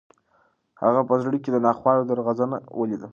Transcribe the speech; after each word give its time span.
هغه 0.81 1.01
په 1.09 1.15
زړه 1.21 1.37
کې 1.43 1.49
د 1.51 1.57
ناخوالو 1.65 2.07
درغځنه 2.09 2.57
ولیده. 2.79 3.07